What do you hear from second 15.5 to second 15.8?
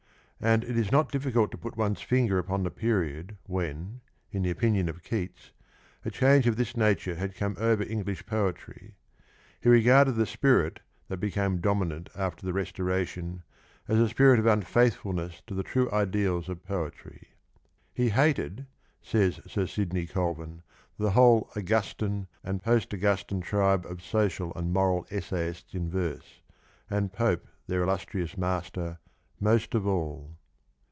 the